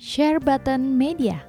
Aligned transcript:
Share 0.00 0.40
Button 0.40 0.96
Media. 0.96 1.44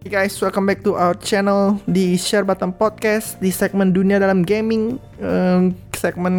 Hey 0.00 0.08
guys, 0.08 0.40
welcome 0.40 0.64
back 0.64 0.80
to 0.88 0.96
our 0.96 1.12
channel 1.20 1.76
di 1.84 2.16
Share 2.16 2.48
Button 2.48 2.72
Podcast 2.72 3.36
di 3.44 3.52
segmen 3.52 3.92
dunia 3.92 4.16
dalam 4.16 4.40
gaming. 4.40 4.96
Eh, 5.20 5.68
segmen 6.06 6.34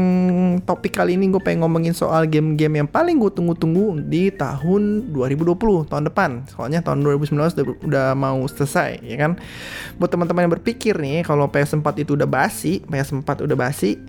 topik 0.63 0.95
kali 0.95 1.19
ini 1.19 1.27
gue 1.27 1.43
pengen 1.43 1.67
ngomongin 1.67 1.91
soal 1.91 2.23
game-game 2.23 2.79
yang 2.79 2.87
paling 2.87 3.19
gue 3.19 3.27
tunggu-tunggu 3.27 3.99
di 4.07 4.31
tahun 4.31 5.11
2020 5.11 5.91
tahun 5.91 6.07
depan. 6.07 6.47
Soalnya 6.47 6.79
tahun 6.79 7.03
2019 7.03 7.35
udah, 7.35 7.65
udah 7.83 8.07
mau 8.15 8.39
selesai, 8.47 9.03
ya 9.03 9.17
kan? 9.19 9.35
Buat 9.99 10.15
teman-teman 10.15 10.47
yang 10.47 10.53
berpikir 10.55 10.95
nih 10.95 11.27
kalau 11.27 11.51
PS4 11.51 12.07
itu 12.07 12.15
udah 12.15 12.29
basi, 12.29 12.79
PS4 12.87 13.43
udah 13.43 13.57
basi, 13.59 13.99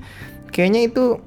kayaknya 0.54 0.86
itu 0.86 1.18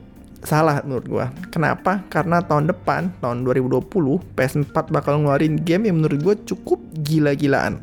salah 0.41 0.81
menurut 0.81 1.05
gua. 1.05 1.25
Kenapa? 1.53 2.01
Karena 2.09 2.41
tahun 2.41 2.73
depan, 2.73 3.13
tahun 3.21 3.45
2020, 3.45 3.85
PS4 4.33 4.75
bakal 4.89 5.21
ngeluarin 5.21 5.61
game 5.61 5.85
yang 5.89 6.01
menurut 6.01 6.19
gua 6.21 6.35
cukup 6.45 6.81
gila-gilaan. 7.05 7.81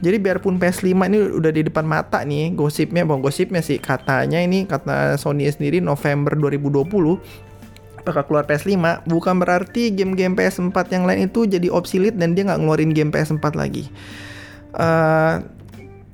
Jadi 0.00 0.16
biarpun 0.22 0.60
PS5 0.62 0.92
ini 0.92 1.18
udah 1.34 1.50
di 1.50 1.66
depan 1.66 1.82
mata 1.82 2.22
nih, 2.22 2.54
gosipnya, 2.54 3.02
bang 3.02 3.20
gosipnya 3.22 3.60
sih 3.64 3.82
katanya 3.82 4.38
ini 4.38 4.68
kata 4.68 5.18
Sony 5.18 5.48
sendiri 5.50 5.82
November 5.82 6.36
2020 6.38 7.46
bakal 8.06 8.22
keluar 8.22 8.46
PS5 8.46 9.02
bukan 9.10 9.34
berarti 9.42 9.90
game-game 9.90 10.38
PS4 10.38 10.78
yang 10.94 11.04
lain 11.10 11.26
itu 11.26 11.42
jadi 11.42 11.66
obsolete 11.74 12.14
dan 12.14 12.38
dia 12.38 12.46
nggak 12.46 12.62
ngeluarin 12.62 12.94
game 12.94 13.10
PS4 13.10 13.44
lagi. 13.58 13.90
Uh, 14.70 15.42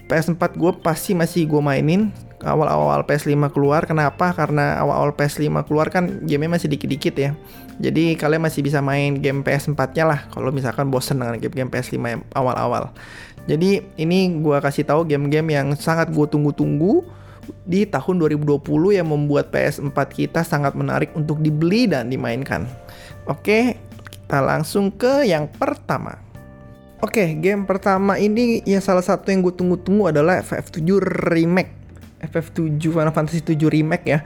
PS4 0.08 0.56
gue 0.56 0.72
pasti 0.80 1.12
masih 1.12 1.44
gue 1.44 1.60
mainin 1.60 2.08
awal-awal 2.44 3.06
PS5 3.06 3.34
keluar. 3.54 3.86
Kenapa? 3.86 4.34
Karena 4.34 4.78
awal-awal 4.82 5.14
PS5 5.14 5.48
keluar 5.66 5.88
kan 5.88 6.22
gamenya 6.26 6.58
masih 6.58 6.68
dikit-dikit 6.70 7.14
ya. 7.14 7.30
Jadi 7.82 8.14
kalian 8.14 8.44
masih 8.44 8.60
bisa 8.62 8.78
main 8.84 9.18
game 9.18 9.42
PS4-nya 9.42 10.04
lah 10.04 10.20
kalau 10.30 10.52
misalkan 10.52 10.92
bosen 10.92 11.18
dengan 11.18 11.40
game-game 11.40 11.70
PS5 11.72 11.96
yang 11.98 12.22
awal-awal. 12.36 12.92
Jadi 13.50 13.82
ini 13.98 14.38
gue 14.38 14.56
kasih 14.62 14.86
tahu 14.86 15.02
game-game 15.08 15.50
yang 15.50 15.74
sangat 15.74 16.14
gue 16.14 16.26
tunggu-tunggu 16.30 17.02
di 17.66 17.82
tahun 17.86 18.22
2020 18.22 18.62
yang 18.94 19.08
membuat 19.10 19.50
PS4 19.50 19.98
kita 20.14 20.46
sangat 20.46 20.78
menarik 20.78 21.10
untuk 21.18 21.42
dibeli 21.42 21.90
dan 21.90 22.06
dimainkan. 22.06 22.70
Oke, 23.26 23.78
kita 24.06 24.38
langsung 24.38 24.94
ke 24.94 25.26
yang 25.26 25.50
pertama. 25.50 26.22
Oke, 27.02 27.34
game 27.42 27.66
pertama 27.66 28.14
ini 28.14 28.62
yang 28.62 28.78
salah 28.78 29.02
satu 29.02 29.34
yang 29.34 29.42
gue 29.42 29.50
tunggu-tunggu 29.58 30.14
adalah 30.14 30.38
FF7 30.38 31.02
Remake. 31.34 31.81
FF7 32.22 32.78
Final 32.78 33.14
Fantasy 33.14 33.42
7 33.42 33.68
Remake 33.68 34.06
ya. 34.06 34.20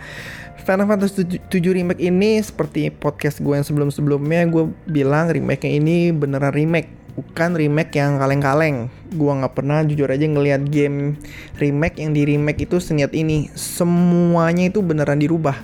Final 0.62 0.86
Fantasy 0.90 1.24
7, 1.24 1.48
7 1.48 1.76
Remake 1.76 2.02
ini 2.02 2.42
seperti 2.42 2.92
podcast 2.92 3.40
gue 3.40 3.54
yang 3.54 3.66
sebelum-sebelumnya 3.66 4.50
gue 4.50 4.70
bilang 4.90 5.30
remake-nya 5.30 5.72
ini 5.78 6.10
beneran 6.10 6.50
remake 6.52 6.90
bukan 7.16 7.56
remake 7.56 7.96
yang 7.96 8.20
kaleng-kaleng. 8.20 8.92
Gue 9.16 9.32
nggak 9.32 9.56
pernah 9.56 9.80
jujur 9.82 10.06
aja 10.06 10.28
ngelihat 10.28 10.68
game 10.68 11.16
remake 11.56 11.96
yang 11.98 12.12
di 12.12 12.22
remake 12.28 12.68
itu 12.68 12.76
seniat 12.76 13.16
ini. 13.16 13.48
Semuanya 13.56 14.68
itu 14.68 14.84
beneran 14.84 15.18
dirubah. 15.18 15.56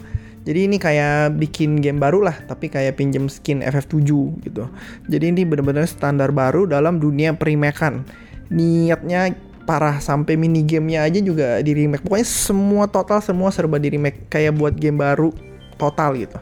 Jadi 0.43 0.67
ini 0.67 0.77
kayak 0.83 1.39
bikin 1.39 1.79
game 1.79 2.03
baru 2.03 2.27
lah, 2.27 2.35
tapi 2.51 2.67
kayak 2.67 2.99
pinjem 2.99 3.31
skin 3.31 3.63
FF7 3.63 4.03
gitu. 4.43 4.67
Jadi 5.07 5.25
ini 5.31 5.47
bener-bener 5.47 5.87
standar 5.87 6.35
baru 6.35 6.67
dalam 6.67 6.99
dunia 6.99 7.31
perimekan. 7.39 8.03
Niatnya 8.51 9.39
parah 9.63 10.03
sampai 10.03 10.35
mini 10.35 10.67
gamenya 10.67 11.07
aja 11.07 11.21
juga 11.23 11.59
di 11.63 11.73
remake. 11.75 12.03
Pokoknya 12.05 12.29
semua 12.29 12.85
total 12.91 13.23
semua 13.23 13.49
serba 13.55 13.79
di 13.79 13.93
remake 13.95 14.27
kayak 14.29 14.59
buat 14.59 14.75
game 14.75 14.99
baru 14.99 15.31
total 15.79 16.19
gitu. 16.19 16.39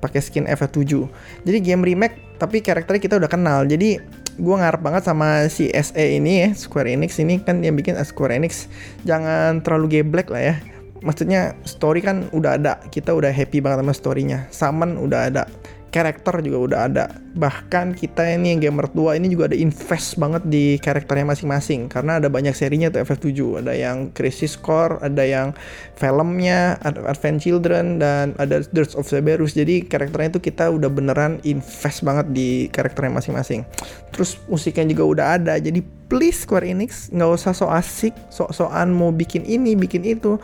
Pakai 0.00 0.20
skin 0.24 0.48
FF7. 0.48 1.06
Jadi 1.44 1.58
game 1.60 1.82
remake 1.84 2.38
tapi 2.40 2.64
karakternya 2.64 3.02
kita 3.02 3.14
udah 3.20 3.30
kenal. 3.30 3.68
Jadi 3.68 4.00
gue 4.40 4.56
ngarep 4.56 4.80
banget 4.80 5.02
sama 5.04 5.44
si 5.52 5.68
SE 5.68 6.00
ini 6.00 6.48
ya, 6.48 6.48
Square 6.56 6.88
Enix 6.88 7.20
ini 7.20 7.36
kan 7.44 7.60
yang 7.60 7.76
bikin 7.76 8.00
Square 8.00 8.32
Enix 8.32 8.72
jangan 9.04 9.60
terlalu 9.60 10.00
geblek 10.00 10.32
lah 10.32 10.40
ya. 10.40 10.54
Maksudnya 11.00 11.56
story 11.64 12.04
kan 12.04 12.28
udah 12.32 12.60
ada, 12.60 12.76
kita 12.92 13.12
udah 13.12 13.32
happy 13.32 13.64
banget 13.64 13.84
sama 13.84 13.92
storynya. 13.96 14.38
Saman 14.52 15.00
udah 15.00 15.32
ada, 15.32 15.48
karakter 15.90 16.38
juga 16.40 16.58
udah 16.58 16.80
ada. 16.86 17.04
Bahkan 17.34 17.98
kita 17.98 18.22
ini 18.26 18.54
yang 18.54 18.60
gamer 18.62 18.86
tua 18.90 19.18
ini 19.18 19.26
juga 19.26 19.50
ada 19.50 19.58
invest 19.58 20.16
banget 20.16 20.42
di 20.46 20.78
karakternya 20.78 21.26
masing-masing 21.34 21.90
karena 21.90 22.22
ada 22.22 22.30
banyak 22.30 22.54
serinya 22.54 22.88
tuh 22.90 23.02
FF7. 23.02 23.66
Ada 23.66 23.74
yang 23.74 24.14
Crisis 24.14 24.54
Core, 24.54 25.02
ada 25.02 25.22
yang 25.26 25.52
filmnya, 25.98 26.78
Advent 26.86 27.42
Children 27.42 27.98
dan 27.98 28.32
ada 28.38 28.62
Dirge 28.70 28.94
of 28.94 29.06
Cerberus. 29.10 29.58
Jadi 29.58 29.84
karakternya 29.84 30.38
itu 30.38 30.40
kita 30.40 30.70
udah 30.70 30.88
beneran 30.88 31.42
invest 31.42 32.06
banget 32.06 32.30
di 32.30 32.70
karakternya 32.70 33.18
masing-masing. 33.18 33.66
Terus 34.14 34.38
musiknya 34.46 34.94
juga 34.94 35.04
udah 35.04 35.26
ada. 35.42 35.54
Jadi 35.58 35.82
please 36.06 36.46
Square 36.46 36.66
Enix 36.66 37.10
nggak 37.10 37.30
usah 37.34 37.52
so 37.54 37.66
asik, 37.66 38.14
sok-sokan 38.30 38.94
mau 38.94 39.10
bikin 39.10 39.42
ini, 39.42 39.74
bikin 39.74 40.06
itu. 40.06 40.38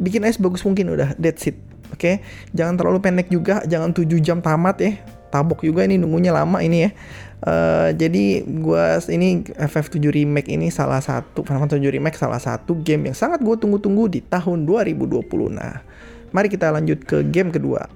Bikin 0.00 0.24
aja 0.24 0.40
bagus 0.40 0.64
mungkin 0.64 0.96
udah, 0.96 1.12
that's 1.20 1.44
it 1.44 1.69
Oke, 1.90 1.98
okay? 1.98 2.14
jangan 2.54 2.78
terlalu 2.78 3.02
pendek 3.02 3.28
juga, 3.28 3.60
jangan 3.66 3.90
7 3.90 4.06
jam 4.22 4.38
tamat 4.38 4.76
ya. 4.78 4.92
Tabok 5.30 5.62
juga 5.62 5.86
ini 5.86 5.94
nunggunya 5.94 6.34
lama 6.34 6.58
ini 6.58 6.86
ya. 6.86 6.90
Uh, 7.40 7.88
jadi 7.96 8.44
gua 8.60 9.00
ini 9.08 9.40
FF7 9.56 10.12
Remake 10.12 10.52
ini 10.52 10.68
salah 10.68 11.00
satu 11.00 11.40
Final 11.40 11.64
Fantasy 11.64 11.88
7 11.88 11.96
Remake 11.96 12.18
salah 12.20 12.36
satu 12.36 12.76
game 12.84 13.08
yang 13.08 13.16
sangat 13.16 13.40
gue 13.40 13.56
tunggu-tunggu 13.56 14.12
di 14.12 14.20
tahun 14.20 14.68
2020. 14.68 15.24
Nah, 15.56 15.80
mari 16.36 16.52
kita 16.52 16.68
lanjut 16.68 17.00
ke 17.06 17.24
game 17.24 17.48
kedua. 17.48 17.88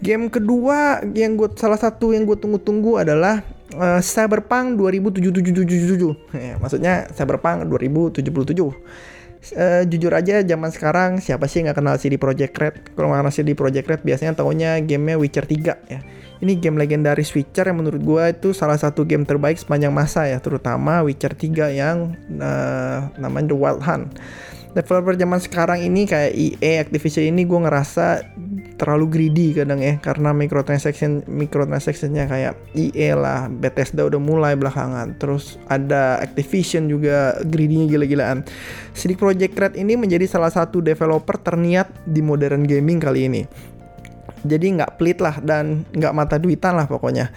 Game 0.00 0.32
kedua 0.32 1.04
yang 1.12 1.36
gue 1.36 1.52
salah 1.54 1.76
satu 1.76 2.16
yang 2.16 2.24
gue 2.24 2.34
tunggu-tunggu 2.34 3.04
adalah 3.04 3.44
uh, 3.76 4.00
Cyberpunk 4.00 4.80
2077. 4.80 6.32
Ya, 6.32 6.56
maksudnya 6.62 7.12
Cyberpunk 7.12 7.68
2077 7.68 8.22
uh, 9.54 9.82
jujur 9.88 10.14
aja 10.14 10.42
zaman 10.46 10.70
sekarang 10.70 11.10
siapa 11.18 11.50
sih 11.50 11.66
nggak 11.66 11.76
kenal 11.82 11.98
CD 11.98 12.14
Projekt 12.16 12.54
Red? 12.54 12.74
Kalau 12.94 13.10
nggak 13.10 13.26
kenal 13.26 13.34
CD 13.34 13.50
Projekt 13.58 13.86
Red 13.90 14.00
biasanya 14.06 14.38
taunya 14.38 14.78
gamenya 14.78 15.18
Witcher 15.18 15.46
3 15.46 15.90
ya. 15.90 16.00
Ini 16.42 16.58
game 16.58 16.78
legendaris 16.78 17.30
Witcher 17.34 17.70
yang 17.70 17.78
menurut 17.82 18.02
gue 18.02 18.24
itu 18.34 18.50
salah 18.50 18.74
satu 18.74 19.06
game 19.06 19.22
terbaik 19.22 19.58
sepanjang 19.62 19.94
masa 19.94 20.26
ya, 20.26 20.42
terutama 20.42 21.02
Witcher 21.06 21.34
3 21.34 21.70
yang 21.70 22.18
uh, 22.38 23.10
namanya 23.18 23.54
The 23.54 23.58
Wild 23.58 23.82
Hunt 23.82 24.10
developer 24.72 25.14
zaman 25.14 25.40
sekarang 25.40 25.84
ini 25.84 26.08
kayak 26.08 26.32
EA 26.32 26.80
Activision 26.80 27.28
ini 27.28 27.44
gue 27.44 27.60
ngerasa 27.60 28.24
terlalu 28.82 29.06
greedy 29.14 29.54
kadang 29.54 29.78
ya 29.78 30.02
karena 30.02 30.34
microtransaction 30.34 31.22
microtransactionnya 31.30 32.26
kayak 32.26 32.58
EA 32.74 33.14
lah 33.14 33.46
Bethesda 33.46 34.02
udah 34.02 34.18
mulai 34.18 34.58
belakangan. 34.58 35.14
Terus 35.22 35.54
ada 35.70 36.18
Activision 36.18 36.90
juga 36.90 37.38
greedy-nya 37.46 37.86
gila-gilaan. 37.86 38.42
CD 38.90 39.14
Projekt 39.14 39.54
Red 39.54 39.78
ini 39.78 39.94
menjadi 39.94 40.26
salah 40.26 40.50
satu 40.50 40.82
developer 40.82 41.38
terniat 41.38 41.94
di 42.10 42.26
modern 42.26 42.66
gaming 42.66 42.98
kali 42.98 43.30
ini. 43.30 43.42
Jadi 44.42 44.74
nggak 44.74 44.98
pelit 44.98 45.22
lah 45.22 45.38
dan 45.38 45.86
nggak 45.94 46.14
mata 46.18 46.34
duitan 46.42 46.74
lah 46.74 46.90
pokoknya. 46.90 47.30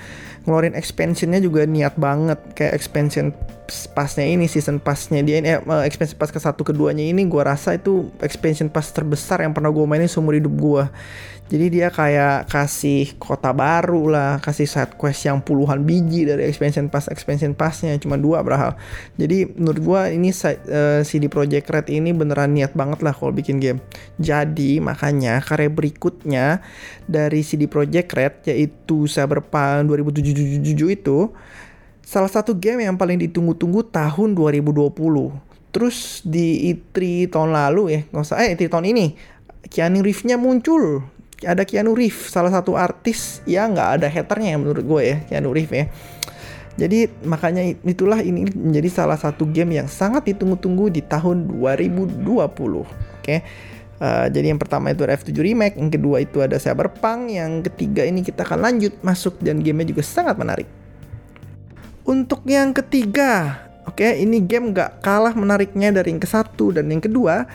Ngeluarin 0.49 0.73
expansionnya 0.73 1.37
juga 1.37 1.69
niat 1.69 1.93
banget 1.93 2.41
kayak 2.57 2.73
expansion 2.73 3.29
pasnya 3.93 4.25
ini 4.25 4.45
season 4.45 4.77
pasnya 4.77 5.25
dia 5.25 5.41
ini 5.41 5.57
eh, 5.57 5.83
expansion 5.85 6.17
pas 6.17 6.29
ke 6.29 6.39
satu 6.39 6.61
keduanya 6.61 7.01
ini 7.01 7.25
gue 7.25 7.41
rasa 7.41 7.77
itu 7.77 8.09
expansion 8.21 8.69
pas 8.69 8.85
terbesar 8.85 9.41
yang 9.41 9.53
pernah 9.53 9.73
gue 9.73 9.85
mainin 9.85 10.09
seumur 10.09 10.37
hidup 10.37 10.53
gue 10.53 10.83
jadi 11.45 11.69
dia 11.69 11.87
kayak 11.93 12.49
kasih 12.49 13.21
kota 13.21 13.53
baru 13.53 14.09
lah, 14.09 14.41
kasih 14.41 14.65
side 14.65 14.97
quest 14.97 15.29
yang 15.29 15.45
puluhan 15.45 15.85
biji 15.85 16.25
dari 16.25 16.49
expansion 16.49 16.89
pass 16.89 17.05
expansion 17.05 17.53
passnya 17.53 17.93
cuma 18.01 18.17
dua 18.17 18.41
berhal. 18.41 18.73
Jadi 19.13 19.53
menurut 19.53 19.81
gua 19.85 20.01
ini 20.09 20.33
uh, 20.33 21.05
CD 21.05 21.29
Projekt 21.29 21.69
Red 21.69 21.93
ini 21.93 22.17
beneran 22.17 22.57
niat 22.57 22.73
banget 22.73 23.05
lah 23.05 23.13
kalau 23.13 23.29
bikin 23.29 23.61
game. 23.61 23.77
Jadi 24.17 24.81
makanya 24.81 25.37
karya 25.45 25.69
berikutnya 25.69 26.65
dari 27.05 27.45
CD 27.45 27.69
Projekt 27.69 28.17
Red 28.17 28.49
yaitu 28.49 29.05
Cyberpunk 29.05 29.93
2077 29.93 30.65
itu 30.97 31.29
salah 32.05 32.29
satu 32.29 32.53
game 32.53 32.85
yang 32.85 32.95
paling 32.95 33.17
ditunggu-tunggu 33.17 33.89
tahun 33.89 34.37
2020. 34.37 34.93
Terus 35.73 36.23
di 36.23 36.71
E3 36.71 37.27
tahun 37.33 37.51
lalu 37.51 37.83
ya, 37.91 37.99
nggak 38.07 38.23
usah 38.23 38.39
eh 38.45 38.55
E3 38.55 38.71
tahun 38.71 38.85
ini 38.95 39.05
Keanu 39.67 40.05
Reeves-nya 40.05 40.37
muncul 40.39 41.03
ada 41.43 41.67
Keanu 41.67 41.97
Reeves 41.97 42.31
salah 42.31 42.53
satu 42.53 42.79
artis 42.79 43.43
yang 43.43 43.75
nggak 43.75 43.89
ada 43.99 44.07
haternya 44.07 44.55
ya 44.55 44.57
menurut 44.61 44.83
gue 44.87 45.01
ya 45.03 45.17
Keanu 45.27 45.51
Reeves 45.51 45.75
ya 45.75 45.85
jadi 46.75 47.07
makanya 47.23 47.63
itulah 47.87 48.19
ini 48.19 48.47
menjadi 48.51 49.03
salah 49.03 49.15
satu 49.15 49.47
game 49.47 49.79
yang 49.79 49.87
sangat 49.87 50.27
ditunggu-tunggu 50.31 50.91
di 50.91 51.01
tahun 51.03 51.49
2020 51.49 52.23
oke 52.23 53.37
Uh, 53.95 54.27
jadi 54.27 54.51
yang 54.51 54.59
pertama 54.59 54.91
itu 54.91 55.07
ada 55.07 55.15
F7 55.15 55.31
Remake, 55.39 55.79
yang 55.79 55.87
kedua 55.87 56.19
itu 56.19 56.43
ada 56.43 56.59
Cyberpunk, 56.59 57.31
yang 57.31 57.63
ketiga 57.63 58.03
ini 58.03 58.27
kita 58.27 58.43
akan 58.43 58.59
lanjut 58.59 58.91
masuk 58.99 59.39
dan 59.39 59.63
gamenya 59.63 59.95
juga 59.95 60.03
sangat 60.03 60.35
menarik. 60.35 60.67
Untuk 62.05 62.45
yang 62.45 62.69
ketiga, 62.69 63.65
oke 63.89 63.97
okay, 63.97 64.21
ini 64.21 64.37
game 64.37 64.69
gak 64.77 65.01
kalah 65.01 65.33
menariknya 65.33 65.89
dari 65.89 66.13
yang 66.13 66.21
ke 66.21 66.29
satu 66.29 66.69
dan 66.69 66.85
yang 66.93 67.01
kedua. 67.01 67.49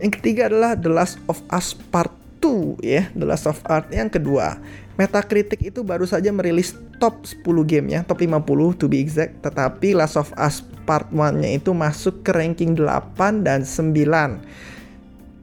Yang 0.00 0.16
ketiga 0.16 0.48
adalah 0.48 0.72
The 0.72 0.88
Last 0.88 1.20
of 1.28 1.44
Us 1.52 1.76
Part 1.92 2.08
2 2.40 2.80
ya, 2.80 3.12
The 3.12 3.28
Last 3.28 3.44
of 3.44 3.60
Us 3.68 3.84
yang 3.92 4.08
kedua. 4.08 4.56
Metacritic 4.96 5.60
itu 5.60 5.84
baru 5.84 6.08
saja 6.08 6.32
merilis 6.32 6.72
top 6.96 7.28
10 7.28 7.44
game 7.68 7.92
ya, 7.92 8.00
top 8.00 8.24
50 8.24 8.80
to 8.80 8.88
be 8.88 8.96
exact, 8.96 9.44
tetapi 9.44 9.92
Last 9.92 10.16
of 10.16 10.32
Us 10.40 10.64
Part 10.88 11.12
1-nya 11.12 11.52
itu 11.52 11.76
masuk 11.76 12.24
ke 12.24 12.32
ranking 12.32 12.72
8 12.72 13.44
dan 13.44 13.60
9 13.60 14.71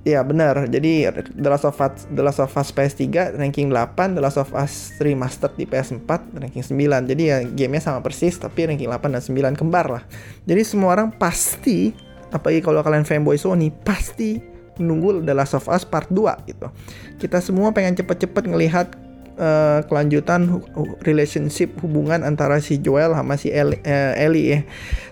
Iya 0.08 0.24
benar. 0.24 0.64
Jadi 0.72 1.12
The 1.36 1.50
Last 1.52 1.68
of 1.68 1.76
Us 1.76 2.08
The 2.08 2.24
Last 2.24 2.40
of 2.40 2.56
Us 2.56 2.72
PS3 2.72 3.36
ranking 3.36 3.68
8, 3.68 4.16
The 4.16 4.24
Last 4.24 4.40
of 4.40 4.56
Us 4.56 4.96
Remastered 4.96 5.60
di 5.60 5.68
PS4 5.68 6.40
ranking 6.40 6.64
9. 6.64 7.12
Jadi 7.12 7.24
ya 7.28 7.44
gamenya 7.44 7.84
sama 7.84 8.00
persis 8.00 8.40
tapi 8.40 8.64
ranking 8.64 8.88
8 8.88 9.12
dan 9.12 9.20
9 9.20 9.60
kembar 9.60 9.92
lah. 9.92 10.04
Jadi 10.48 10.64
semua 10.64 10.96
orang 10.96 11.12
pasti 11.12 11.92
apalagi 12.32 12.64
kalau 12.64 12.80
kalian 12.80 13.04
fanboy 13.04 13.36
Sony 13.36 13.76
pasti 13.76 14.40
menunggu 14.80 15.20
The 15.20 15.36
Last 15.36 15.60
of 15.60 15.68
Us 15.68 15.84
Part 15.84 16.08
2 16.08 16.48
gitu. 16.48 16.72
Kita 17.20 17.44
semua 17.44 17.76
pengen 17.76 18.00
cepet-cepet 18.00 18.48
ngelihat 18.48 18.96
uh, 19.40 19.80
kelanjutan 19.88 20.62
relationship 21.08 21.74
hubungan 21.80 22.28
antara 22.28 22.60
si 22.60 22.78
Joel 22.84 23.16
sama 23.16 23.40
si 23.40 23.50
Ellie, 23.50 23.80
uh, 23.88 24.14
Ellie 24.20 24.48
ya. 24.52 24.60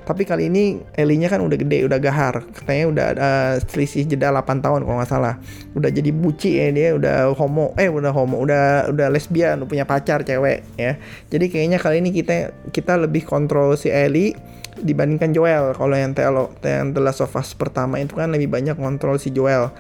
Tapi 0.08 0.24
kali 0.24 0.48
ini 0.48 0.80
Ellie-nya 0.96 1.28
kan 1.28 1.44
udah 1.44 1.58
gede, 1.60 1.84
udah 1.84 2.00
gahar. 2.00 2.44
Katanya 2.56 2.86
udah 2.88 3.06
ada 3.12 3.30
selisih 3.60 4.08
jeda 4.08 4.32
8 4.32 4.64
tahun 4.64 4.88
kalau 4.88 4.98
nggak 5.04 5.12
salah. 5.12 5.36
Udah 5.76 5.92
jadi 5.92 6.12
buci 6.16 6.64
ya 6.64 6.68
dia, 6.72 6.90
udah 6.96 7.36
homo, 7.36 7.76
eh 7.76 7.92
udah 7.92 8.16
homo, 8.16 8.40
udah 8.40 8.88
udah 8.88 9.08
lesbian, 9.12 9.64
udah 9.64 9.68
punya 9.68 9.84
pacar 9.84 10.24
cewek 10.24 10.64
ya. 10.80 10.96
Jadi 11.28 11.52
kayaknya 11.52 11.80
kali 11.80 12.00
ini 12.00 12.16
kita 12.16 12.56
kita 12.72 12.96
lebih 12.96 13.28
kontrol 13.28 13.76
si 13.76 13.92
Ellie 13.92 14.32
dibandingkan 14.80 15.36
Joel. 15.36 15.76
Kalau 15.76 15.96
yang 15.98 16.16
yang 16.16 16.96
The 16.96 17.02
Last 17.04 17.20
of 17.20 17.36
Us 17.36 17.52
pertama 17.58 18.00
itu 18.00 18.16
kan 18.16 18.32
lebih 18.32 18.48
banyak 18.48 18.80
kontrol 18.80 19.20
si 19.20 19.34
Joel. 19.36 19.74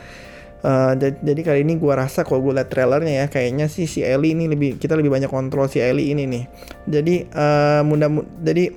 Uh, 0.65 0.97
jadi 0.97 1.41
kali 1.45 1.59
ini 1.61 1.77
gue 1.77 1.93
rasa 1.93 2.25
kalau 2.25 2.41
gue 2.41 2.57
liat 2.57 2.73
trailernya 2.73 3.13
ya 3.23 3.25
kayaknya 3.29 3.69
sih 3.69 3.85
si 3.85 4.01
Ellie 4.01 4.33
ini 4.33 4.49
lebih 4.49 4.81
kita 4.81 4.97
lebih 4.97 5.13
banyak 5.13 5.29
kontrol 5.29 5.69
si 5.69 5.77
Ellie 5.77 6.09
ini 6.09 6.25
nih. 6.25 6.43
Jadi 6.89 7.15
uh, 7.29 7.81
mudah 7.85 8.09
jadi 8.41 8.73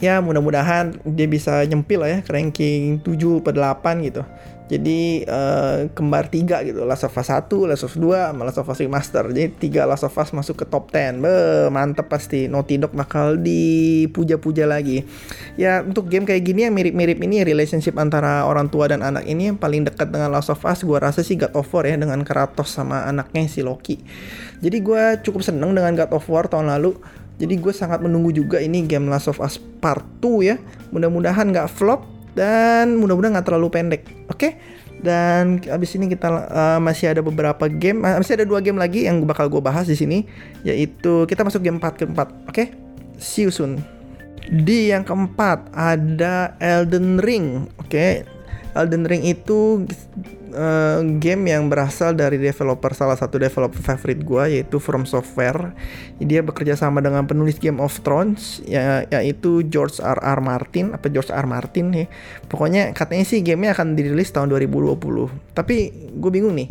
ya 0.00 0.20
mudah-mudahan 0.20 0.96
dia 1.04 1.28
bisa 1.28 1.64
nyempil 1.64 2.04
lah 2.04 2.10
ya 2.10 2.20
ke 2.24 2.30
ranking 2.32 3.00
7 3.04 3.44
per 3.44 3.56
8 3.56 4.06
gitu. 4.08 4.22
Jadi 4.70 5.26
uh, 5.26 5.90
kembar 5.98 6.30
tiga 6.30 6.62
gitu, 6.62 6.86
Last 6.86 7.02
of 7.02 7.10
Us 7.10 7.26
1, 7.26 7.50
Last 7.66 7.82
of 7.82 7.90
Us 7.90 7.98
2, 7.98 8.30
sama 8.30 8.46
Last 8.46 8.62
of 8.62 8.70
Us 8.70 8.78
Remaster. 8.78 9.26
Jadi 9.34 9.50
tiga 9.58 9.82
Last 9.82 10.06
of 10.06 10.14
Us 10.14 10.30
masuk 10.30 10.62
ke 10.62 10.64
top 10.70 10.94
10. 10.94 11.18
Be, 11.18 11.66
mantep 11.74 12.06
pasti. 12.06 12.46
Naughty 12.46 12.78
Dog 12.78 12.94
bakal 12.94 13.42
dipuja-puja 13.42 14.70
lagi. 14.70 15.02
Ya 15.58 15.82
untuk 15.82 16.06
game 16.06 16.22
kayak 16.22 16.46
gini 16.46 16.70
yang 16.70 16.74
mirip-mirip 16.78 17.18
ini 17.18 17.42
relationship 17.42 17.98
antara 17.98 18.46
orang 18.46 18.70
tua 18.70 18.86
dan 18.86 19.02
anak 19.02 19.26
ini 19.26 19.50
yang 19.50 19.58
paling 19.58 19.82
dekat 19.82 20.06
dengan 20.14 20.30
Last 20.30 20.54
of 20.54 20.62
Us 20.62 20.86
gua 20.86 21.02
rasa 21.02 21.26
sih 21.26 21.34
God 21.34 21.50
of 21.58 21.66
War 21.74 21.90
ya 21.90 21.98
dengan 21.98 22.22
Kratos 22.22 22.70
sama 22.70 23.10
anaknya 23.10 23.50
si 23.50 23.66
Loki. 23.66 23.98
Jadi 24.62 24.78
gue 24.78 25.02
cukup 25.26 25.42
seneng 25.42 25.74
dengan 25.74 25.98
God 25.98 26.14
of 26.14 26.24
War 26.30 26.46
tahun 26.46 26.70
lalu. 26.70 26.94
Jadi 27.42 27.56
gue 27.58 27.72
sangat 27.74 28.04
menunggu 28.04 28.30
juga 28.30 28.62
ini 28.62 28.86
game 28.86 29.10
Last 29.10 29.26
of 29.26 29.42
Us 29.42 29.58
Part 29.58 30.06
2 30.22 30.46
ya. 30.46 30.56
Mudah-mudahan 30.94 31.50
nggak 31.50 31.72
flop 31.72 32.19
dan 32.40 32.96
mudah-mudahan 32.96 33.36
nggak 33.36 33.46
terlalu 33.52 33.68
pendek 33.68 34.02
oke 34.32 34.40
okay? 34.40 34.56
dan 35.04 35.60
abis 35.68 35.96
ini 36.00 36.08
kita 36.08 36.28
uh, 36.28 36.80
masih 36.80 37.12
ada 37.12 37.20
beberapa 37.20 37.68
game 37.68 38.00
uh, 38.00 38.16
masih 38.16 38.40
ada 38.40 38.48
dua 38.48 38.64
game 38.64 38.80
lagi 38.80 39.04
yang 39.04 39.20
bakal 39.28 39.52
gue 39.52 39.60
bahas 39.60 39.84
di 39.84 39.96
sini 39.96 40.24
yaitu 40.64 41.28
kita 41.28 41.44
masuk 41.44 41.60
game 41.60 41.76
4 41.76 42.00
keempat 42.00 42.28
oke 42.48 42.52
okay? 42.56 42.72
see 43.20 43.44
you 43.44 43.52
soon 43.52 43.76
di 44.48 44.88
yang 44.88 45.04
keempat 45.04 45.68
ada 45.76 46.56
Elden 46.56 47.20
Ring 47.20 47.68
oke 47.76 47.92
okay? 47.92 48.24
Elden 48.74 49.04
Ring 49.06 49.26
itu 49.26 49.84
uh, 50.54 51.00
game 51.18 51.50
yang 51.50 51.66
berasal 51.70 52.14
dari 52.14 52.38
developer 52.38 52.94
salah 52.94 53.18
satu 53.18 53.38
developer 53.38 53.78
favorit 53.78 54.20
gue 54.22 54.44
yaitu 54.60 54.76
From 54.78 55.06
Software. 55.06 55.74
Dia 56.22 56.42
bekerja 56.42 56.78
sama 56.78 57.02
dengan 57.02 57.26
penulis 57.26 57.58
Game 57.58 57.78
of 57.82 57.94
Thrones 58.02 58.62
ya 58.66 59.06
yaitu 59.10 59.66
George 59.66 59.98
R. 60.02 60.18
R. 60.18 60.40
Martin 60.42 60.94
apa 60.94 61.10
George 61.10 61.30
R. 61.34 61.46
Martin 61.46 61.94
ya. 61.94 62.06
Pokoknya 62.46 62.94
katanya 62.94 63.24
sih 63.26 63.42
gamenya 63.42 63.74
akan 63.74 63.98
dirilis 63.98 64.30
tahun 64.30 64.50
2020. 64.54 64.98
Tapi 65.54 65.76
gue 66.18 66.30
bingung 66.30 66.54
nih 66.54 66.70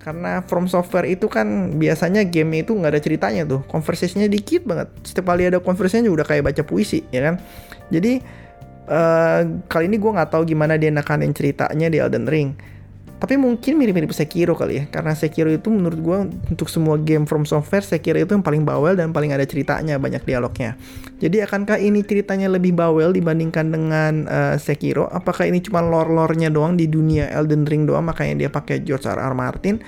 karena 0.00 0.40
From 0.48 0.64
Software 0.64 1.04
itu 1.04 1.28
kan 1.28 1.76
biasanya 1.76 2.24
game 2.24 2.64
itu 2.64 2.72
nggak 2.72 2.96
ada 2.96 3.02
ceritanya 3.04 3.42
tuh 3.44 3.60
konversasinya 3.68 4.24
dikit 4.32 4.64
banget 4.64 4.88
setiap 5.04 5.28
kali 5.28 5.44
ada 5.44 5.60
konversasinya 5.60 6.08
udah 6.08 6.24
kayak 6.24 6.48
baca 6.48 6.62
puisi 6.64 7.04
ya 7.12 7.20
kan 7.20 7.36
jadi 7.92 8.24
uh, 8.90 9.40
kali 9.70 9.86
ini 9.86 9.96
gue 9.96 10.10
nggak 10.10 10.30
tahu 10.34 10.42
gimana 10.44 10.74
dia 10.74 10.90
nekanin 10.90 11.30
ceritanya 11.30 11.86
di 11.86 12.02
Elden 12.02 12.26
Ring 12.26 12.50
tapi 13.20 13.36
mungkin 13.36 13.76
mirip-mirip 13.76 14.16
Sekiro 14.16 14.56
kali 14.56 14.80
ya 14.80 14.84
karena 14.88 15.12
Sekiro 15.12 15.52
itu 15.52 15.68
menurut 15.68 16.00
gue 16.00 16.18
untuk 16.56 16.72
semua 16.72 16.96
game 16.96 17.28
from 17.28 17.44
software 17.44 17.84
Sekiro 17.84 18.16
itu 18.16 18.32
yang 18.32 18.40
paling 18.40 18.64
bawel 18.64 18.96
dan 18.96 19.12
paling 19.12 19.36
ada 19.36 19.44
ceritanya 19.44 20.00
banyak 20.00 20.24
dialognya 20.24 20.80
jadi 21.20 21.44
akankah 21.44 21.76
ini 21.76 22.00
ceritanya 22.00 22.48
lebih 22.48 22.72
bawel 22.72 23.12
dibandingkan 23.12 23.68
dengan 23.68 24.24
uh, 24.24 24.56
Sekiro 24.56 25.04
apakah 25.12 25.44
ini 25.44 25.60
cuma 25.60 25.84
lore-lore-nya 25.84 26.48
doang 26.48 26.80
di 26.80 26.88
dunia 26.88 27.28
Elden 27.28 27.68
Ring 27.68 27.84
doang 27.84 28.08
makanya 28.08 28.48
dia 28.48 28.50
pakai 28.50 28.80
George 28.80 29.04
R. 29.04 29.20
R. 29.20 29.34
Martin 29.36 29.84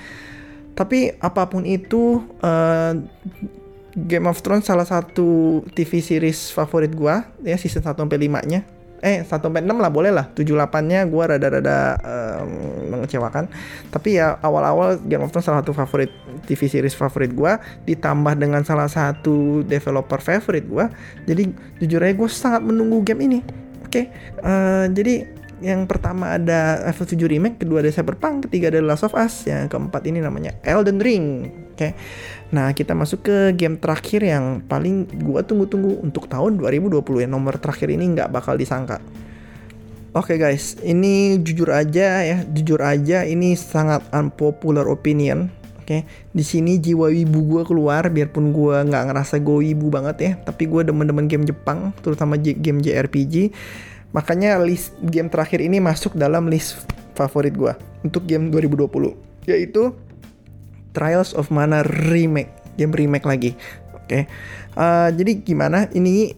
tapi 0.77 1.09
apa 1.17 1.49
pun 1.49 1.65
itu 1.65 2.21
uh, 2.45 2.93
Game 3.93 4.25
of 4.25 4.41
Thrones 4.45 4.65
salah 4.65 4.85
satu 4.85 5.61
TV 5.73 6.05
series 6.05 6.53
favorit 6.53 6.93
gue 6.93 7.15
ya 7.45 7.57
season 7.57 7.81
1 7.81 7.97
sampai 7.97 8.29
5 8.29 8.49
nya 8.49 8.61
eh 9.03 9.27
1 9.27 9.27
sampai 9.27 9.59
6 9.59 9.83
lah 9.83 9.91
boleh 9.91 10.15
lah 10.15 10.31
7 10.31 10.47
8-nya 10.47 11.03
gue 11.11 11.23
rada-rada 11.27 11.99
um, 11.99 12.49
mengecewakan 12.95 13.51
tapi 13.91 14.15
ya 14.15 14.39
awal-awal 14.39 14.95
Game 15.03 15.27
of 15.27 15.29
Thrones 15.35 15.43
salah 15.43 15.59
satu 15.59 15.75
favorit 15.75 16.07
TV 16.47 16.71
series 16.71 16.95
favorit 16.95 17.35
gue 17.35 17.51
ditambah 17.83 18.33
dengan 18.39 18.63
salah 18.63 18.87
satu 18.87 19.67
developer 19.67 20.23
favorit 20.23 20.63
gue 20.63 20.85
jadi 21.27 21.43
jujur 21.83 21.99
aja 21.99 22.15
gue 22.15 22.29
sangat 22.31 22.63
menunggu 22.63 23.03
game 23.03 23.27
ini 23.27 23.39
oke 23.83 23.91
okay? 23.91 24.07
uh, 24.39 24.87
eh, 24.87 24.95
jadi 24.95 25.42
yang 25.63 25.87
pertama 25.87 26.35
ada 26.35 26.83
F7 26.91 27.15
Remake, 27.23 27.63
kedua 27.63 27.79
ada 27.79 27.87
Cyberpunk, 27.87 28.51
ketiga 28.51 28.67
ada 28.67 28.83
Last 28.83 29.07
of 29.07 29.15
Us, 29.15 29.47
yang 29.47 29.71
keempat 29.71 30.03
ini 30.03 30.19
namanya 30.19 30.59
Elden 30.67 30.99
Ring. 30.99 31.47
Oke. 31.71 31.79
Okay. 31.79 31.91
Nah, 32.51 32.75
kita 32.75 32.91
masuk 32.93 33.25
ke 33.25 33.37
game 33.55 33.79
terakhir 33.79 34.21
yang 34.21 34.61
paling 34.67 35.07
gua 35.23 35.41
tunggu-tunggu 35.41 36.03
untuk 36.03 36.27
tahun 36.27 36.59
2020 36.59 37.25
ya. 37.25 37.27
Nomor 37.31 37.57
terakhir 37.57 37.89
ini 37.89 38.11
nggak 38.13 38.29
bakal 38.29 38.59
disangka. 38.59 38.99
Oke 40.13 40.37
okay 40.37 40.37
guys, 40.37 40.77
ini 40.85 41.41
jujur 41.41 41.73
aja 41.73 42.21
ya, 42.21 42.45
jujur 42.45 42.77
aja 42.85 43.25
ini 43.25 43.57
sangat 43.57 44.05
unpopular 44.13 44.85
opinion. 44.85 45.49
Oke, 45.81 45.99
okay. 45.99 46.01
di 46.29 46.45
sini 46.45 46.77
jiwa 46.77 47.09
wibu 47.09 47.41
gue 47.43 47.61
keluar, 47.65 48.07
biarpun 48.13 48.53
gue 48.53 48.77
nggak 48.87 49.03
ngerasa 49.09 49.41
gue 49.41 49.57
wibu 49.67 49.89
banget 49.89 50.17
ya, 50.21 50.31
tapi 50.39 50.69
gue 50.69 50.85
demen-demen 50.85 51.25
game 51.25 51.43
Jepang, 51.49 51.91
terutama 52.05 52.37
game 52.37 52.79
JRPG 52.79 53.51
Makanya 54.13 54.61
list 54.61 54.93
game 55.01 55.27
terakhir 55.27 55.59
ini 55.59 55.81
masuk 55.81 56.13
dalam 56.13 56.45
list 56.47 56.85
favorit 57.17 57.53
gue 57.53 57.73
untuk 58.05 58.25
game 58.29 58.53
2020 58.53 59.49
yaitu 59.49 59.91
Trials 60.93 61.33
of 61.33 61.49
Mana 61.49 61.81
remake, 61.81 62.53
game 62.77 62.93
remake 62.93 63.25
lagi. 63.25 63.51
Oke. 63.97 64.05
Okay. 64.05 64.21
Uh, 64.77 65.09
eh, 65.09 65.17
jadi 65.17 65.31
gimana? 65.41 65.89
Ini 65.89 66.37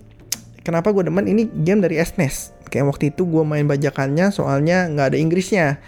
kenapa 0.64 0.96
gue 0.96 1.04
demen 1.04 1.28
ini 1.28 1.44
game 1.52 1.84
dari 1.84 2.00
SNES. 2.00 2.56
Kayak 2.72 2.88
e 2.88 2.90
waktu 2.90 3.06
itu 3.12 3.28
gue 3.28 3.44
main 3.44 3.68
bajakannya 3.68 4.32
soalnya 4.32 4.88
nggak 4.88 5.14
ada 5.14 5.18
Inggrisnya. 5.20 5.84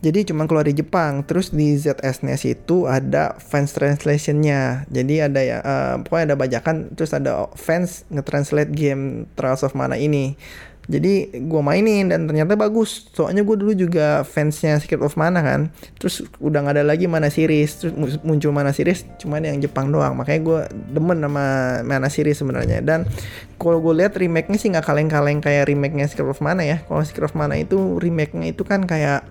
Jadi 0.00 0.32
cuma 0.32 0.48
keluar 0.48 0.64
di 0.64 0.74
Jepang. 0.74 1.22
Terus 1.22 1.52
di 1.52 1.76
ZSNES 1.76 2.42
itu 2.48 2.88
ada 2.88 3.36
fans 3.36 3.76
translationnya. 3.76 4.88
Jadi 4.88 5.14
ada 5.20 5.40
ya, 5.44 5.58
uh, 5.60 5.94
pokoknya 6.00 6.34
ada 6.34 6.36
bajakan. 6.40 6.76
Terus 6.96 7.12
ada 7.12 7.52
fans 7.52 8.08
nge-translate 8.08 8.72
game 8.72 9.28
Trials 9.36 9.60
of 9.60 9.76
Mana 9.76 10.00
ini 10.00 10.40
jadi 10.90 11.30
gue 11.46 11.62
mainin 11.62 12.10
dan 12.10 12.26
ternyata 12.26 12.58
bagus. 12.58 13.06
Soalnya 13.14 13.46
gue 13.46 13.54
dulu 13.54 13.72
juga 13.78 14.26
fansnya 14.26 14.82
Secret 14.82 14.98
of 14.98 15.14
Mana 15.14 15.38
kan. 15.38 15.70
Terus 16.02 16.26
udah 16.42 16.66
gak 16.66 16.82
ada 16.82 16.84
lagi 16.84 17.06
mana 17.06 17.30
series. 17.30 17.78
Terus 17.78 18.18
muncul 18.26 18.50
mana 18.50 18.74
series 18.74 19.06
cuman 19.22 19.46
yang 19.46 19.62
Jepang 19.62 19.94
doang. 19.94 20.18
Makanya 20.18 20.40
gue 20.42 20.60
demen 20.90 21.22
sama 21.22 21.46
mana 21.86 22.10
series 22.10 22.42
sebenarnya. 22.42 22.82
Dan 22.82 23.06
kalau 23.54 23.78
gue 23.78 24.02
lihat 24.02 24.18
remake-nya 24.18 24.58
sih 24.58 24.74
nggak 24.74 24.82
kaleng-kaleng 24.82 25.38
kayak 25.38 25.70
remake-nya 25.70 26.10
Secret 26.10 26.26
of 26.26 26.42
Mana 26.42 26.66
ya. 26.66 26.82
Kalau 26.82 27.06
Secret 27.06 27.30
of 27.30 27.38
Mana 27.38 27.54
itu 27.54 27.78
remake-nya 28.02 28.50
itu 28.50 28.66
kan 28.66 28.82
kayak 28.82 29.22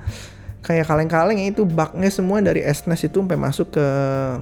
kayak 0.60 0.92
kaleng-kaleng 0.92 1.40
ya 1.40 1.56
itu 1.56 1.64
bugnya 1.64 2.12
semua 2.12 2.44
dari 2.44 2.60
SNES 2.60 3.08
itu 3.08 3.24
sampai 3.24 3.40
masuk 3.40 3.80
ke 3.80 3.88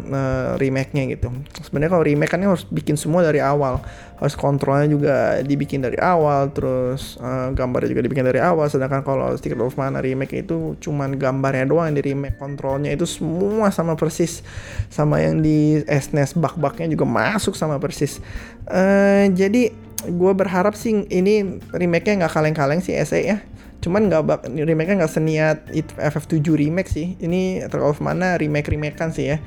uh, 0.10 0.58
remake-nya 0.58 1.14
gitu. 1.14 1.30
Sebenarnya 1.62 1.94
kalau 1.94 2.04
remake 2.04 2.32
kan 2.34 2.42
harus 2.42 2.66
bikin 2.66 2.98
semua 2.98 3.22
dari 3.22 3.38
awal, 3.38 3.86
harus 4.18 4.34
kontrolnya 4.34 4.90
juga 4.90 5.16
dibikin 5.46 5.86
dari 5.86 6.02
awal, 6.02 6.50
terus 6.50 7.22
uh, 7.22 7.54
gambarnya 7.54 7.94
juga 7.94 8.02
dibikin 8.02 8.26
dari 8.26 8.42
awal. 8.42 8.66
Sedangkan 8.66 9.06
kalau 9.06 9.30
Secret 9.38 9.62
of 9.62 9.78
Mana 9.78 10.02
remake 10.02 10.42
itu 10.42 10.74
cuman 10.82 11.22
gambarnya 11.22 11.70
doang 11.70 11.94
di 11.94 12.02
remake, 12.02 12.42
kontrolnya 12.42 12.90
itu 12.90 13.06
semua 13.06 13.70
sama 13.70 13.94
persis 13.94 14.42
sama 14.90 15.22
yang 15.22 15.46
di 15.46 15.86
SNES, 15.86 16.34
bug-bugnya 16.34 16.90
juga 16.90 17.06
masuk 17.06 17.54
sama 17.54 17.78
persis. 17.78 18.18
Uh, 18.66 19.30
jadi 19.38 19.70
gue 20.06 20.34
berharap 20.34 20.74
sih 20.74 21.06
ini 21.14 21.62
remake-nya 21.74 22.26
nggak 22.26 22.34
kaleng-kaleng 22.34 22.82
sih 22.82 22.94
SE 23.06 23.22
ya 23.22 23.38
cuman 23.78 24.10
nggak 24.10 24.50
remake 24.54 24.94
nggak 24.98 25.12
seniat 25.12 25.70
FF7 25.98 26.42
remake 26.44 26.90
sih. 26.90 27.14
Ini 27.22 27.70
terlalu 27.70 27.98
mana 28.02 28.36
remake 28.36 28.70
remake 28.74 28.98
kan 28.98 29.14
sih 29.14 29.34
ya. 29.34 29.38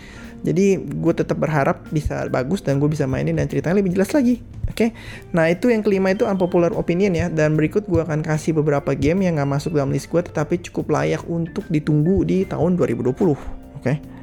Jadi 0.40 0.80
gue 0.80 1.12
tetap 1.12 1.36
berharap 1.36 1.84
bisa 1.92 2.24
bagus 2.32 2.64
dan 2.64 2.80
gue 2.80 2.88
bisa 2.88 3.04
mainin 3.04 3.36
dan 3.36 3.44
ceritanya 3.44 3.84
lebih 3.84 3.92
jelas 3.92 4.14
lagi. 4.16 4.40
Oke? 4.70 4.88
Okay? 4.88 4.90
nah 5.34 5.50
itu 5.50 5.68
yang 5.68 5.82
kelima 5.84 6.14
itu 6.14 6.24
unpopular 6.24 6.72
opinion 6.72 7.12
ya. 7.12 7.26
Dan 7.28 7.58
berikut 7.58 7.84
gue 7.84 8.00
akan 8.00 8.24
kasih 8.24 8.56
beberapa 8.56 8.96
game 8.96 9.28
yang 9.28 9.36
nggak 9.36 9.50
masuk 9.50 9.76
dalam 9.76 9.92
list 9.92 10.08
gue 10.08 10.22
tetapi 10.24 10.62
cukup 10.70 10.94
layak 10.96 11.22
untuk 11.28 11.68
ditunggu 11.68 12.24
di 12.24 12.48
tahun 12.48 12.80
2020 12.80 13.12
oke? 13.12 13.36
okay? 13.82 14.19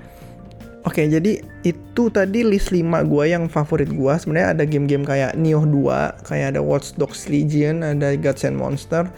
Oke, 0.88 1.03
okay, 1.03 1.12
jadi 1.12 1.44
itu 1.67 2.08
tadi 2.08 2.48
list 2.48 2.72
5 2.72 2.88
gue 3.12 3.24
yang 3.27 3.51
favorit 3.51 3.91
gue. 3.91 4.13
Sebenarnya 4.15 4.56
ada 4.56 4.63
game-game 4.63 5.03
kayak 5.03 5.36
Nioh 5.36 5.67
2, 5.67 6.24
kayak 6.24 6.56
ada 6.56 6.63
Watch 6.63 6.96
Dogs 6.96 7.27
Legion, 7.27 7.84
ada 7.84 8.15
Gods 8.15 8.48
and 8.48 8.56
Monster. 8.56 9.12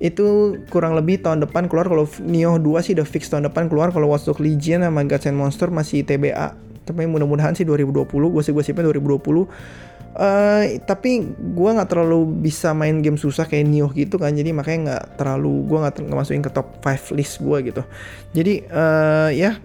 Itu 0.00 0.56
kurang 0.72 0.96
lebih 0.96 1.20
tahun 1.20 1.44
depan 1.44 1.68
keluar. 1.68 1.84
Kalau 1.92 2.08
Nioh 2.24 2.56
2 2.56 2.72
sih 2.80 2.96
udah 2.96 3.04
fix 3.04 3.28
tahun 3.28 3.52
depan 3.52 3.68
keluar. 3.68 3.92
Kalau 3.92 4.08
Watch 4.08 4.24
Dogs 4.24 4.40
Legion 4.40 4.80
sama 4.80 5.04
Gods 5.04 5.28
and 5.28 5.36
Monster 5.36 5.68
masih 5.68 6.08
TBA 6.08 6.70
tapi 6.90 7.06
mudah-mudahan 7.06 7.54
sih 7.54 7.62
2020 7.62 8.08
gue 8.10 8.42
sih 8.42 8.50
gue 8.50 8.64
sih 8.66 8.74
2020 8.74 9.46
Uh, 10.10 10.82
tapi 10.90 11.22
gue 11.30 11.70
nggak 11.70 11.86
terlalu 11.86 12.26
bisa 12.42 12.74
main 12.74 12.98
game 12.98 13.14
susah 13.14 13.46
kayak 13.46 13.62
Nioh 13.70 13.94
gitu 13.94 14.18
kan. 14.18 14.34
Jadi 14.34 14.50
makanya 14.50 14.78
nggak 14.82 15.04
terlalu 15.22 15.62
gue 15.70 15.78
nggak 15.86 16.18
masukin 16.18 16.42
ke 16.42 16.50
top 16.50 16.82
5 16.82 17.14
list 17.14 17.38
gue 17.38 17.58
gitu. 17.70 17.82
Jadi 18.34 18.66
uh, 18.74 19.30
ya 19.30 19.62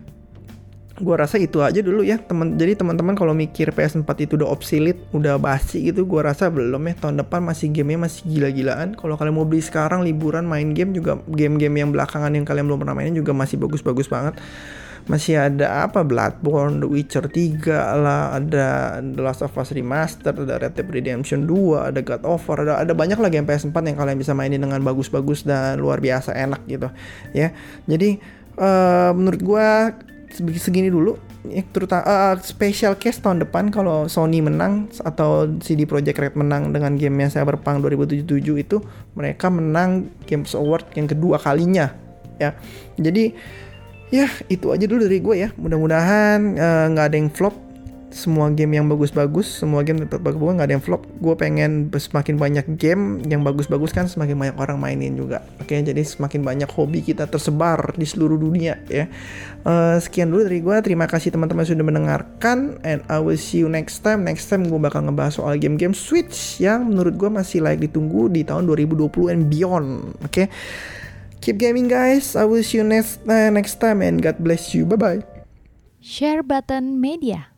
gue 0.95 1.15
rasa 1.15 1.35
itu 1.35 1.59
aja 1.59 1.83
dulu 1.83 2.07
ya 2.07 2.15
teman 2.15 2.55
jadi 2.55 2.79
teman-teman 2.79 3.19
kalau 3.19 3.35
mikir 3.35 3.75
PS4 3.75 4.07
itu 4.23 4.39
udah 4.39 4.47
obsolete 4.47 5.03
udah 5.11 5.35
basi 5.35 5.91
gitu 5.91 6.07
gue 6.07 6.21
rasa 6.23 6.47
belum 6.47 6.79
ya 6.87 6.95
tahun 6.95 7.19
depan 7.19 7.43
masih 7.43 7.67
gamenya 7.75 8.07
masih 8.07 8.23
gila-gilaan 8.31 8.95
kalau 8.95 9.19
kalian 9.19 9.35
mau 9.35 9.43
beli 9.43 9.59
sekarang 9.59 10.07
liburan 10.07 10.47
main 10.47 10.71
game 10.71 10.95
juga 10.95 11.19
game-game 11.27 11.83
yang 11.83 11.91
belakangan 11.91 12.31
yang 12.31 12.47
kalian 12.47 12.71
belum 12.71 12.79
pernah 12.79 12.95
mainin 12.95 13.11
juga 13.11 13.35
masih 13.35 13.59
bagus-bagus 13.59 14.07
banget 14.07 14.39
masih 15.05 15.37
ada 15.37 15.85
apa 15.85 16.01
Bloodborne, 16.01 16.81
The 16.81 16.89
Witcher 16.89 17.29
3 17.29 17.69
lah, 18.01 18.33
ada 18.33 18.97
The 19.05 19.21
Last 19.21 19.45
of 19.45 19.53
Us 19.53 19.69
Remastered, 19.69 20.33
ada 20.33 20.57
Red 20.57 20.81
Dead 20.81 20.89
Redemption 20.89 21.45
2, 21.45 21.93
ada 21.93 22.01
God 22.01 22.25
of 22.25 22.41
War, 22.49 22.65
ada 22.65 22.81
ada 22.81 22.93
banyak 22.97 23.21
lagi 23.21 23.37
game 23.37 23.45
PS4 23.45 23.75
yang 23.85 23.97
kalian 24.01 24.17
bisa 24.17 24.33
mainin 24.33 24.65
dengan 24.65 24.81
bagus-bagus 24.81 25.45
dan 25.45 25.77
luar 25.77 26.01
biasa 26.01 26.33
enak 26.33 26.65
gitu 26.65 26.89
ya. 27.37 27.53
Jadi 27.85 28.17
uh, 28.57 29.13
menurut 29.13 29.41
gue 29.45 29.67
segini 30.33 30.89
dulu 30.91 31.17
ya, 31.47 31.63
terutama 31.71 32.03
uh, 32.05 32.35
special 32.41 32.97
case 32.97 33.21
tahun 33.21 33.45
depan 33.45 33.69
kalau 33.69 34.09
Sony 34.09 34.41
menang 34.41 34.89
atau 35.01 35.47
CD 35.61 35.85
Projekt 35.85 36.17
Red 36.17 36.35
menang 36.37 36.73
dengan 36.73 36.97
game 36.97 37.25
yang 37.25 37.31
Cyberpunk 37.31 37.81
2077 37.85 38.25
itu 38.61 38.77
mereka 39.13 39.47
menang 39.49 40.09
Games 40.25 40.53
Award 40.53 40.93
yang 40.97 41.07
kedua 41.09 41.37
kalinya 41.41 41.93
ya. 42.37 42.55
Jadi 42.99 43.33
ya 44.13 44.29
itu 44.47 44.69
aja 44.71 44.85
dulu 44.85 45.07
dari 45.07 45.19
gue 45.19 45.35
ya. 45.35 45.49
Mudah-mudahan 45.55 46.39
eh, 46.55 46.85
nggak 46.93 47.05
uh, 47.05 47.09
ada 47.09 47.17
yang 47.17 47.31
flop 47.31 47.64
semua 48.15 48.47
game 48.55 48.79
yang 48.79 48.87
bagus-bagus, 48.87 49.59
semua 49.59 49.83
game 49.83 50.07
tetap 50.07 50.23
bagus 50.23 50.39
nggak 50.39 50.71
ada 50.71 50.73
yang 50.79 50.83
flop. 50.83 51.03
Gue 51.19 51.35
pengen 51.35 51.91
semakin 51.91 52.39
banyak 52.39 52.65
game 52.79 53.19
yang 53.27 53.43
bagus-bagus 53.43 53.91
kan 53.91 54.07
semakin 54.07 54.39
banyak 54.39 54.55
orang 54.55 54.79
mainin 54.79 55.19
juga. 55.19 55.43
Oke, 55.59 55.75
jadi 55.75 55.99
semakin 55.99 56.39
banyak 56.39 56.71
hobi 56.71 57.03
kita 57.03 57.27
tersebar 57.27 57.91
di 57.99 58.07
seluruh 58.07 58.39
dunia 58.39 58.79
ya. 58.87 59.11
Uh, 59.67 59.99
sekian 59.99 60.31
dulu 60.31 60.47
dari 60.47 60.63
gue. 60.63 60.75
Terima 60.79 61.11
kasih 61.11 61.35
teman-teman 61.35 61.67
sudah 61.67 61.83
mendengarkan 61.83 62.79
and 62.87 63.03
I 63.11 63.19
will 63.19 63.35
see 63.35 63.59
you 63.59 63.67
next 63.67 63.99
time. 63.99 64.23
Next 64.23 64.47
time 64.47 64.63
gue 64.71 64.79
bakal 64.79 65.03
ngebahas 65.03 65.35
soal 65.35 65.59
game-game 65.59 65.91
Switch 65.91 66.63
yang 66.63 66.87
menurut 66.87 67.19
gue 67.19 67.27
masih 67.27 67.67
layak 67.67 67.91
ditunggu 67.91 68.31
di 68.31 68.47
tahun 68.47 68.63
2020 68.63 69.11
and 69.35 69.43
beyond. 69.51 69.87
Oke. 70.23 70.47
Keep 71.43 71.59
gaming 71.59 71.91
guys. 71.91 72.39
I 72.39 72.47
will 72.47 72.63
see 72.63 72.79
you 72.79 72.87
next 72.87 73.19
uh, 73.27 73.51
next 73.51 73.83
time 73.83 73.99
and 73.99 74.23
God 74.23 74.39
bless 74.39 74.71
you. 74.71 74.87
Bye 74.87 74.97
bye. 74.97 75.21
Share 75.99 76.41
button 76.41 76.97
media. 77.03 77.54